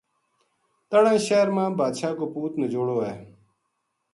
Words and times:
تہنا 0.89 1.13
شہر 1.27 1.47
ما 1.55 1.63
بادشاہ 1.79 2.13
کو 2.19 2.25
پوت 2.33 2.53
نجوڑو 2.61 2.97
ہے 3.07 3.15